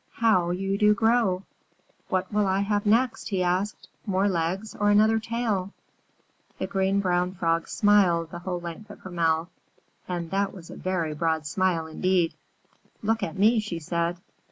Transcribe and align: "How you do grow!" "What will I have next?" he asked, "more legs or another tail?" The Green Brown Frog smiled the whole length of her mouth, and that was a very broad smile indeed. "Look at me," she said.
"How 0.13 0.49
you 0.49 0.79
do 0.79 0.95
grow!" 0.95 1.43
"What 2.09 2.33
will 2.33 2.47
I 2.47 2.61
have 2.61 2.87
next?" 2.87 3.29
he 3.29 3.43
asked, 3.43 3.87
"more 4.07 4.27
legs 4.27 4.73
or 4.73 4.89
another 4.89 5.19
tail?" 5.19 5.75
The 6.57 6.65
Green 6.65 6.99
Brown 7.01 7.35
Frog 7.35 7.67
smiled 7.67 8.31
the 8.31 8.39
whole 8.39 8.59
length 8.59 8.89
of 8.89 9.01
her 9.01 9.11
mouth, 9.11 9.51
and 10.07 10.31
that 10.31 10.55
was 10.55 10.71
a 10.71 10.75
very 10.75 11.13
broad 11.13 11.45
smile 11.45 11.85
indeed. 11.85 12.33
"Look 13.03 13.21
at 13.21 13.37
me," 13.37 13.59
she 13.59 13.77
said. 13.77 14.17